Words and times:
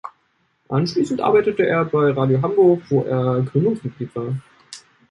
Anschließend 0.67 1.21
arbeitete 1.21 1.61
er 1.63 1.85
bei 1.85 2.09
Radio 2.09 2.41
Hamburg, 2.41 2.81
wo 2.89 3.03
er 3.03 3.43
Gründungsmitglied 3.43 4.15
war. 4.15 4.33